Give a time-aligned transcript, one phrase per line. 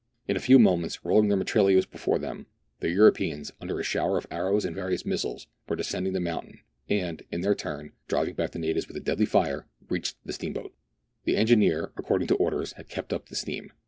[0.27, 2.47] In a few moments, rolling their mitrailleuse before them,
[2.79, 7.21] the Europeans, under a shower of arrows and various missiles, were descending the mountain, and,
[7.31, 10.73] intheii turn, driving back the natives with a deadly fire, reached the steamboat
[11.25, 13.73] The engineer, according to orders, had kept up the steam.